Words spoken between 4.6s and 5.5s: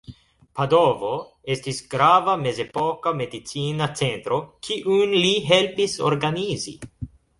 kiun li